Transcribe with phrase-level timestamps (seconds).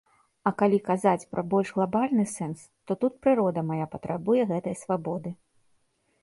[0.49, 5.29] А калі казаць пра больш глабальны сэнс, то тут прырода мая патрабуе гэтай свабоды.